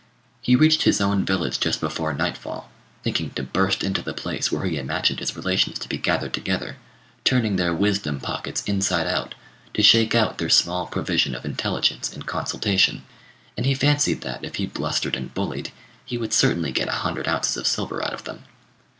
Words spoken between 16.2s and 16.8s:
certainly